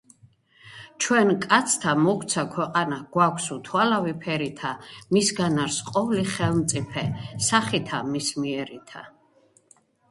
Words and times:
ჩვენ, 1.01 1.29
კაცთა, 1.43 1.91
მოგვცა 2.05 2.43
ქვეყანა, 2.55 2.99
გვაქვს 3.17 3.45
უთვალავი 3.57 4.15
ფერითა, 4.25 4.73
მისგან 5.13 5.61
არს 5.67 5.79
ყოვლი 5.91 6.25
ხელმწიფე 6.33 7.07
სახითა 7.51 8.03
მის 8.11 8.33
მიერითა 8.41 9.09